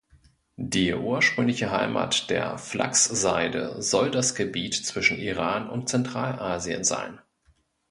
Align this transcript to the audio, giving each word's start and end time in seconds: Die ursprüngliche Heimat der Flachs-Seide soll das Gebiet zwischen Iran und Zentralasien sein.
Die 0.55 0.95
ursprüngliche 0.95 1.69
Heimat 1.69 2.31
der 2.31 2.57
Flachs-Seide 2.57 3.83
soll 3.83 4.09
das 4.09 4.33
Gebiet 4.33 4.73
zwischen 4.73 5.19
Iran 5.19 5.69
und 5.69 5.89
Zentralasien 5.89 6.83
sein. 6.83 7.19